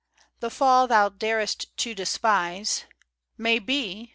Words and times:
J 0.17 0.23
The 0.39 0.49
fall 0.49 0.87
thou 0.87 1.09
darest 1.09 1.77
to 1.77 1.93
despise— 1.93 2.85
May 3.47 3.59
be 3.59 4.09